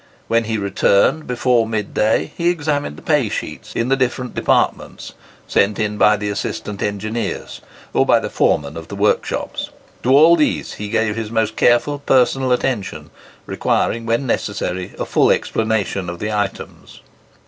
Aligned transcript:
When 0.27 0.45
he 0.45 0.57
returned 0.57 1.27
before 1.27 1.67
mid 1.67 1.93
day, 1.93 2.31
he 2.35 2.49
examined 2.49 2.97
the 2.97 3.03
pay 3.03 3.29
sheets 3.29 3.75
in 3.75 3.89
the 3.89 3.95
different 3.95 4.33
departments, 4.33 5.13
sent 5.47 5.77
in 5.77 5.99
by 5.99 6.17
the 6.17 6.29
assistant 6.29 6.81
engineers, 6.81 7.61
or 7.93 8.03
by 8.03 8.19
the 8.19 8.31
foremen 8.31 8.77
of 8.77 8.87
the 8.87 8.95
workshops. 8.95 9.69
To 10.01 10.09
all 10.17 10.35
these 10.35 10.73
he 10.73 10.89
gave 10.89 11.15
his 11.15 11.29
most 11.29 11.55
careful 11.55 11.99
personal 11.99 12.51
attention, 12.51 13.11
requiring 13.45 14.07
when 14.07 14.25
necessary 14.25 14.95
a 14.97 15.05
full 15.05 15.29
explanation 15.29 16.09
of 16.09 16.17
the 16.17 16.33
items. 16.33 17.01